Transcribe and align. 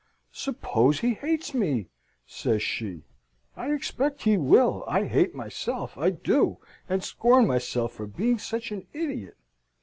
"Suppose 0.33 1.01
he 1.01 1.13
hates 1.13 1.53
me?" 1.53 1.89
says 2.25 2.63
she. 2.63 3.03
"I 3.55 3.71
expect 3.71 4.23
he 4.23 4.35
will. 4.35 4.83
I 4.87 5.05
hate 5.05 5.35
myself, 5.35 5.95
I 5.95 6.09
do, 6.09 6.57
and 6.89 7.03
scorn 7.03 7.45
myself 7.45 7.91
for 7.91 8.07
being 8.07 8.39
such 8.39 8.71
an 8.71 8.87
idiot. 8.93 9.37